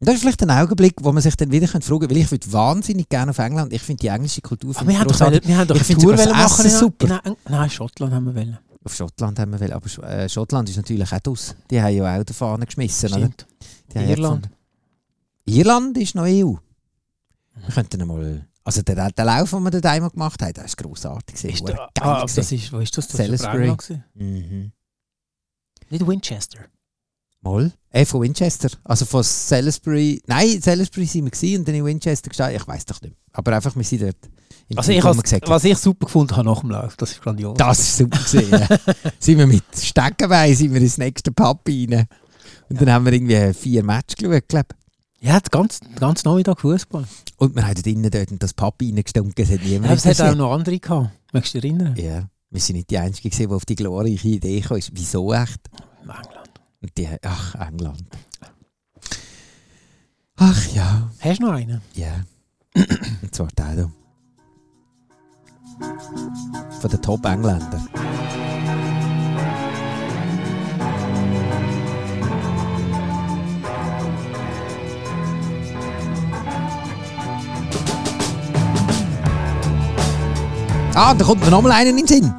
[0.00, 2.30] Und das ist vielleicht ein Augenblick, wo man sich dann wieder fragen könnte, weil ich
[2.32, 3.72] würde wahnsinnig gerne auf England.
[3.72, 5.96] Ich finde die englische Kultur Aber wir ich haben doch, wollen- wir haben doch Ich
[5.96, 6.66] Tour das wollen machen.
[6.66, 7.06] Essen super.
[7.24, 8.58] in Eng- Nein, Schottland haben wir wollen.
[8.84, 11.54] Auf Schottland haben wir will, aber äh, Schottland ist natürlich auch das.
[11.70, 13.10] Die haben ja auch die Fahne geschmissen.
[13.10, 13.18] Oder?
[13.20, 13.46] Stimmt.
[13.94, 14.50] Die haben ja Irland.
[15.44, 16.54] Irland ist noch EU.
[17.54, 18.46] Wir könnten mal...
[18.64, 21.44] Also der, der Lauf, den wir dort einmal gemacht haben, das war grossartig.
[21.44, 23.08] Ist da, geil ah, das ist, wo ist das?
[23.08, 24.00] Das ist Salisbury.
[24.14, 24.72] Mhm.
[25.90, 26.60] Nicht Winchester.
[27.40, 27.72] Mal.
[27.90, 28.70] Äh, von Winchester.
[28.84, 30.22] Also von Salisbury.
[30.26, 32.56] Nein, Salisbury sind wir gewesen und dann in Winchester gestanden.
[32.56, 33.16] Ich weiß doch nicht.
[33.32, 34.30] Aber einfach, wir sind dort.
[34.76, 37.58] Also ich has, was ich super gefunden habe nach dem Lauf, das ist grandios.
[37.58, 38.48] Das ist super gesehen.
[38.48, 38.68] ja.
[39.18, 42.06] sind wir mit Steckenbein sind wir ins nächste Pub rein.
[42.68, 44.66] Und dann haben wir irgendwie vier Matches geschaut, glaub.
[45.24, 47.04] Ja, den ganzen, ganzen Nachmittag Fußball.
[47.36, 49.44] Und wir haben dort innen dort das Pub reingestunken.
[49.44, 51.10] Es hat Ja, niemand aber es hat auch noch andere gehabt.
[51.32, 51.96] Möchtest du dich erinnern?
[51.96, 54.82] Ja, wir sind nicht die Einzigen, gewesen, die auf die glorreiche Idee kamen.
[54.92, 55.60] Wieso echt?
[56.00, 56.28] England.
[56.82, 58.02] Und die, ach, England.
[60.36, 61.80] Ach ja, Hast du noch einen?
[61.94, 62.24] ja.
[63.22, 63.92] Und zwar der hier.
[66.80, 67.88] Von den Top-Engländern.
[80.94, 82.34] Ah, da kommt mir nochmal einen in den Sinn.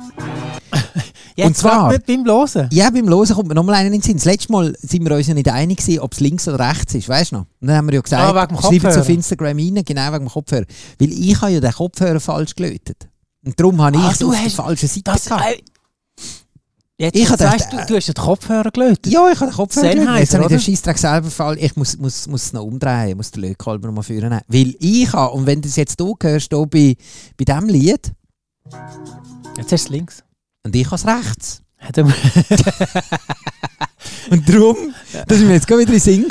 [1.36, 2.70] Jetzt Und zwar- gerade beim Losen.
[2.72, 4.18] Ja, beim Losen kommt mir nochmal einen in den Sinn.
[4.18, 6.94] Das letzte Mal sind wir uns ja nicht einig gewesen, ob es links oder rechts
[6.94, 7.46] ist, weißt du noch?
[7.60, 8.22] Und dann haben wir ja gesagt,
[8.54, 9.10] Ah, schreibt es auf.
[9.10, 10.66] Instagram rein, genau wegen dem Kopfhörer.
[11.00, 13.08] Weil ich habe ja den Kopfhörer falsch gelötet.
[13.44, 15.44] Und darum habe ich Ah, es auf der falschen Seite Das, gehabt.
[17.00, 19.08] jetzt Ich hab weißt du, du hast den Kopfhörer gelötet.
[19.12, 20.20] Ja, ich habe den Kopfhörer gelötet.
[20.20, 20.60] Jetzt habe ich den?
[20.60, 21.60] Scheissdreck selber falsch.
[21.62, 24.40] Ich muss, muss, muss es noch umdrehen, ich muss den Lötkolben noch mal führen.
[24.48, 26.96] Weil ich habe, und wenn du es jetzt hier hörst, hier bei,
[27.38, 28.14] bei diesem Lied,
[29.58, 30.24] Jetzt hast du es links.
[30.66, 31.62] und ich habe es rechts.
[34.32, 34.78] Und darum,
[35.28, 36.26] dass ich mir jetzt gerade wieder in den Sinn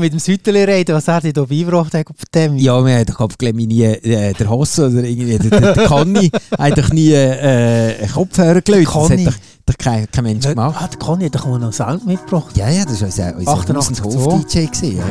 [0.00, 2.56] mit dem reden, was er dir hier beigebracht hat auf dem.
[2.56, 5.86] Ja, wir haben doch glaub ich, nie, äh, der Hoss oder irgendwie der, der, der
[5.86, 8.86] Conny hat doch nie äh, Kopfhörer gelötet.
[8.86, 9.24] Das Conny.
[9.24, 10.76] hat doch, doch kein, kein Mensch gemacht.
[10.80, 12.56] Ah, der Conny hat doch mal noch Sound mitgebracht.
[12.56, 14.86] Ja, ja, das war unser, unser 88 Haus- und Hof-DJ.
[14.96, 15.04] Ja,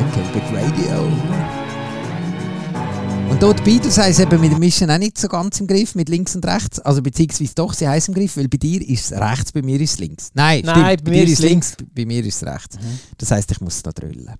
[0.52, 1.51] Radio.
[3.42, 5.96] Dort die Beatles haben es eben mit dem Mischen auch nicht so ganz im Griff,
[5.96, 6.78] mit links und rechts.
[6.78, 9.80] Also beziehungsweise doch, sie heißen im Griff, weil bei dir ist es rechts, bei mir
[9.80, 10.30] ist es links.
[10.32, 11.76] Nein, Nein, stimmt, bei mir ist links.
[11.92, 12.76] bei mir ist es rechts.
[12.76, 13.00] Mhm.
[13.18, 14.32] Das heisst, ich muss es noch drüllen.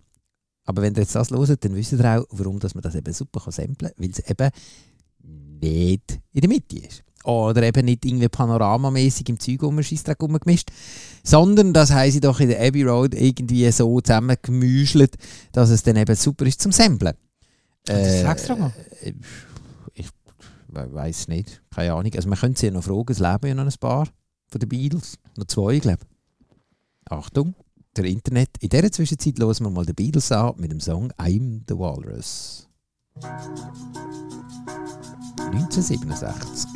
[0.66, 3.12] Aber wenn ihr jetzt das hört, dann wisst ihr auch, warum dass man das eben
[3.12, 4.50] super kann samplen kann, weil es eben
[5.60, 7.02] nicht in der Mitte ist.
[7.24, 10.68] Oder eben nicht irgendwie panoramamäßig im Zeug rumscheissdreck rumgemischt,
[11.24, 15.16] sondern das haben sie doch in der Abbey Road irgendwie so zusammengemüschelt,
[15.50, 17.14] dass es dann eben super ist zum Samplen.
[17.84, 18.74] Das extra gemacht?
[19.02, 19.12] äh,
[19.94, 20.08] ich
[20.68, 22.12] we- weiss nicht, keine Ahnung.
[22.14, 24.08] Also man könnte sie ja noch fragen, es leben ja noch ein paar
[24.48, 26.08] von den Beatles, noch zwei, glaube ich.
[27.10, 27.54] Achtung,
[27.96, 28.50] der Internet.
[28.60, 32.68] In dieser Zwischenzeit hören wir mal den Beatles an mit dem Song I'm the Walrus.
[35.52, 36.68] 1967.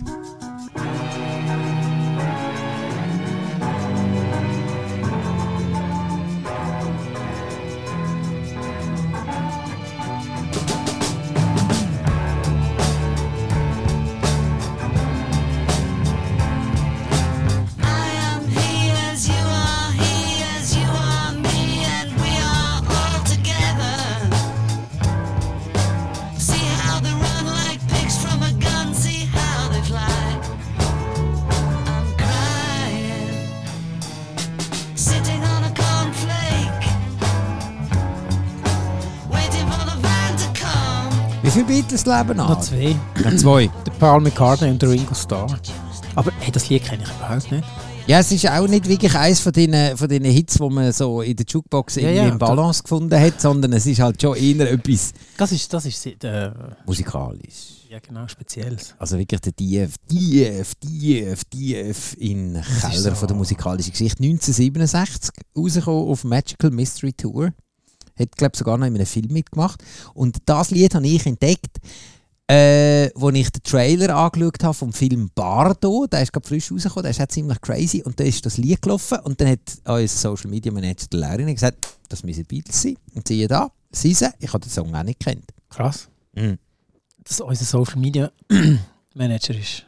[41.57, 42.61] viele Beatles leben Noch noch?
[42.61, 42.95] zwei.
[43.25, 43.71] Noch zwei.
[43.87, 45.59] Der Paul McCartney und der Ringo Starr.
[46.15, 47.65] Aber hey, das Lied kenne ich überhaupt nicht.
[48.07, 51.23] Ja, es ist auch nicht wirklich eins von diesen, von diesen Hits, die man so
[51.23, 54.71] in der Jukebox irgendwie ja, im Balance gefunden hat, sondern es ist halt schon eher
[54.71, 56.51] etwas Das ist, das ist äh,
[56.85, 57.87] musikalisch.
[57.89, 58.95] ja genau Spezielles.
[58.99, 63.15] Also wirklich der tief, tief, tief, tief in den Keller so.
[63.15, 64.23] von der musikalischen Geschichte.
[64.23, 67.51] 1967 rausgekommen auf Magical Mystery Tour.
[68.19, 69.83] Hat, glaube ich, sogar noch in einem Film mitgemacht.
[70.15, 71.79] Und das Lied habe ich entdeckt,
[72.49, 76.07] äh, wo ich den Trailer angeschaut habe vom Film Bardo.
[76.07, 78.03] Der ist gerade frisch rausgekommen, der ist auch ziemlich crazy.
[78.03, 81.55] Und da ist das Lied gelaufen und dann hat unser Social Media Manager, der Lehrerin,
[81.55, 82.97] gesagt, das müssen Beatles sein.
[83.15, 85.53] Und siehe da, sie sind, ich habe den Song auch nicht gekannt.
[85.69, 86.09] Krass.
[86.35, 86.59] Mhm.
[87.25, 88.31] Dass unser Social Media
[89.15, 89.85] Manager ist.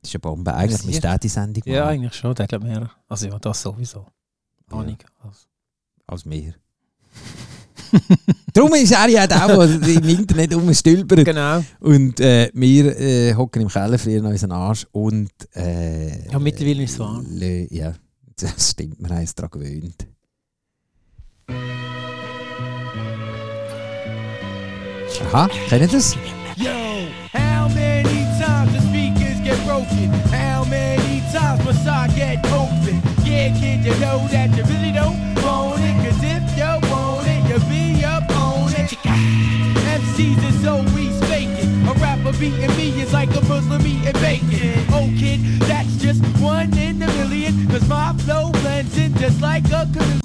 [0.00, 0.54] Das ist eine Bombe.
[0.54, 1.72] Eigentlich müsste er die Sendung machen.
[1.72, 2.34] Ja, eigentlich schon.
[2.34, 2.90] Der glaubt mehr.
[3.08, 4.06] Also ja, das sowieso.
[4.70, 4.78] Ja.
[4.78, 4.98] Ahnung.
[5.22, 5.46] Also.
[6.06, 6.54] als mehr.
[8.52, 11.24] Darum ist er ja der, der im Internet rumstülpert.
[11.24, 11.62] Genau.
[11.80, 15.30] Und äh, wir äh, hocken im Keller, frieren unseren Arsch und...
[15.54, 17.26] Äh, Ja, mittlerweile ist es warm.
[17.70, 17.92] Ja,
[18.38, 20.06] das stimmt, wir haben uns daran gewöhnt.
[25.32, 26.14] Aha, kennt ihr das?
[26.56, 26.70] Yo,
[27.32, 30.10] how many times the speakers get broken?
[30.32, 33.00] How many times must I get open?
[33.24, 35.35] Yeah, kid, you know that you really don't
[40.18, 41.86] Is always faking.
[41.86, 44.86] A rapper beating me is like a Muslim eating bacon.
[44.90, 47.66] Oh, kid, that's just one in a million.
[47.68, 50.20] Cause my flow blends in just like a chameleon.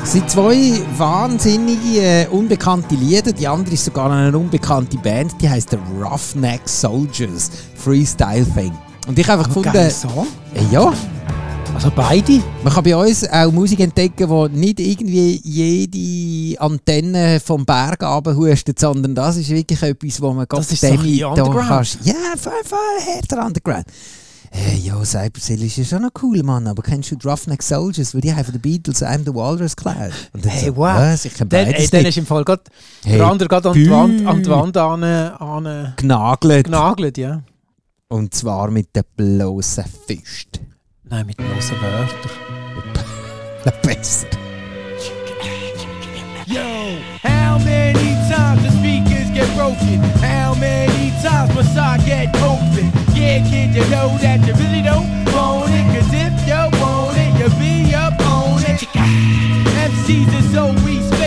[0.00, 3.32] Es sind zwei wahnsinnige, äh, unbekannte Lieder.
[3.32, 8.72] Die andere ist sogar eine unbekannte Band, die heißt The Roughneck Soldiers Freestyle Thing.
[9.08, 10.28] Und ich habe einfach gefunden, Geiler Song.
[10.54, 10.92] äh, ja,
[11.74, 12.42] Also beide?
[12.62, 18.78] man kann bei uns auch Musik entdecken, die nicht irgendwie jede Antenne vom Berg abhustet,
[18.78, 21.98] sondern das ist wirklich etwas, wo man ist so ein da kannst.
[22.04, 23.86] Ja, voll, voll härter Underground.
[24.52, 28.14] Äh, ja, Cybercell ist ja schon noch cool, Mann, aber kennst du die Roughneck Soldiers?
[28.14, 30.12] Weil die haben von den Beatles I'm the Walrus geklaut.
[30.42, 30.96] Hey, so, wow.
[30.96, 31.24] Was?
[31.24, 32.62] Ich kenne beides dann ist im Fall gerade
[33.04, 36.64] Hey, der andere gerade an die Wand, an die Wand an, an, genagelt.
[36.64, 37.42] genagelt, ja.
[38.08, 40.69] Und zwar mit den bloßen Füßen.
[41.10, 42.30] Nein, mit bloßen Wörtern.
[43.82, 44.28] Besser.
[46.46, 46.60] Yo,
[47.24, 50.00] how many times the speakers get broken?
[50.22, 52.92] How many times must I get open?
[53.12, 55.84] Yeah, kid, you know that you really don't want it.
[55.94, 58.80] Cause if you want it, you'll be up on it.
[59.90, 61.19] MCs is always faking.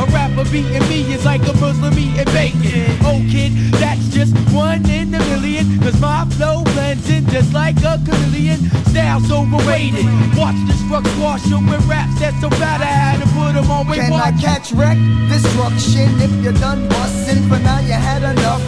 [0.00, 2.96] A rapper beating me is like a Muslim eating bacon.
[3.02, 5.78] Oh, kid, that's just one in a million.
[5.80, 8.58] Cause my flow blends in just like a chameleon.
[8.90, 10.06] Style's overrated.
[10.36, 13.70] Watch this fuck squash you with raps that's so bad I had to put them
[13.70, 13.88] on.
[13.88, 14.98] Wait, Can I catch wreck?
[15.28, 17.48] Destruction if you're done busting.
[17.48, 18.62] For now you had enough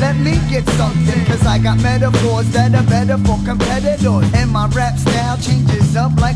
[0.00, 1.24] let me get something.
[1.26, 4.26] Cause I got metaphors that are better for competitors.
[4.34, 5.05] And my rap style changes up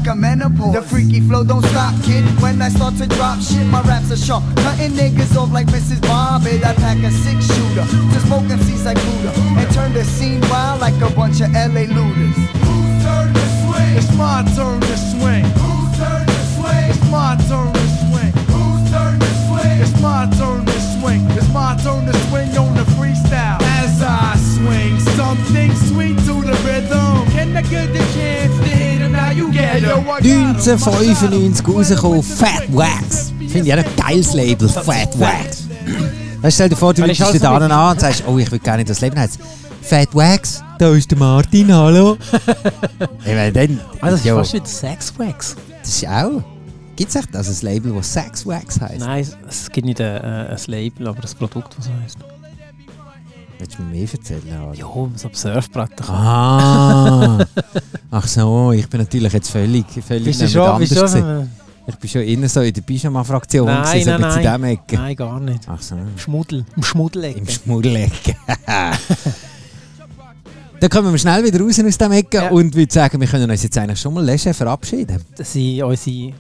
[0.01, 0.75] like a menopause.
[0.75, 2.25] The freaky flow don't stop, kid.
[2.41, 4.45] When I start to drop shit, my raps are sharp.
[4.57, 6.01] Cutting niggas off like Mrs.
[6.01, 6.65] Bobbitt.
[6.65, 9.33] I pack a six shooter to smoke MCs like Buddha.
[9.61, 12.37] And turn the scene wild like a bunch of LA looters.
[12.65, 13.91] Whose turn to swing?
[13.99, 15.45] It's my turn to swing.
[15.61, 16.85] Whose turn to swing?
[16.91, 18.33] It's my turn to swing.
[18.53, 19.77] Whose turn to swing?
[19.85, 21.23] It's my turn to swing.
[21.37, 23.61] It's my turn to swing on the freestyle.
[23.61, 25.00] As I swing,
[25.31, 27.25] something sweet to the rhythm.
[27.35, 29.13] Can I get the chance to hit him?
[29.13, 30.05] Now you get him.
[30.07, 33.33] 1995 rausgekommen, Fat Wax.
[33.49, 35.69] Finde ich auch ein geiles Label, Fat Wax.
[36.43, 38.85] Weißt, stell dir vor, du dich so da an und sagst, oh, ich will gerne
[38.85, 39.31] das Leben haben.
[39.83, 42.17] Fat Wax, da ist der Martin, hallo.
[43.21, 45.57] ich meine, dann, Ah, das ist fast wie Sexwax.
[45.83, 46.43] das ist auch...
[46.97, 49.01] Gibt es echt also ein Label, das Sex Wax heisst?
[49.01, 52.19] Nein, es- gibt nicht ein, äh, ein Label, aber ein Produkt, was so heisst.
[53.61, 54.43] Willst du mir mehr erzählen?
[54.71, 54.79] Adi?
[54.79, 55.91] Ja, so am Surfbrett.
[56.09, 57.45] Ah,
[58.11, 60.79] ach so, ich bin natürlich jetzt völlig, völlig Bist du schon?
[60.79, 61.51] Bist du schon?
[61.87, 64.61] Ich bin schon innen so in der Pyjama-Fraktion, Nein, gewesen, so nein, ein bisschen in
[64.63, 64.73] nein.
[64.73, 64.97] Ecke.
[64.97, 65.61] Nein, gar nicht.
[65.69, 66.65] Ach so, Im Schmuddel.
[66.75, 67.37] Im Schmuddeleck.
[67.37, 68.35] im Schmuddelecke.
[70.81, 72.49] Dann kommen wir schnell wieder raus aus dem Ecke Ja.
[72.51, 75.23] und würde sagen, wir können uns jetzt eigentlich schon mal leger verabschieden.
[75.37, 76.33] Das sind unsere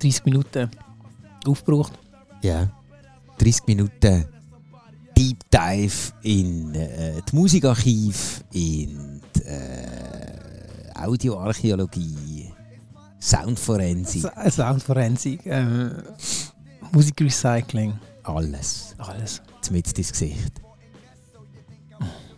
[0.00, 0.68] 30 Minuten
[1.46, 1.92] aufgebraucht.
[2.42, 2.68] Ja.
[3.38, 4.24] 30 Minuten
[5.16, 12.52] Deep Dive in äh, die Musikarchiv, in die äh, Audioarchäologie,
[13.20, 15.88] Soundforensik, Soundforensik, äh,
[16.92, 18.94] Musikrecycling, alles.
[18.98, 19.42] alles.
[19.70, 20.52] Mit ins Gesicht.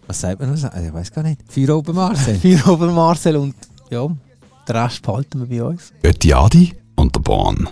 [0.07, 0.65] Was sagt man noch?
[0.73, 1.43] Also, Ich weiß gar nicht.
[1.53, 2.35] Feuer oben Marcel.
[2.41, 3.55] Für Ober Marcel und
[3.91, 5.93] ja, den Rest behalten wir bei uns.
[6.01, 7.69] Betty Adi und der Bahn.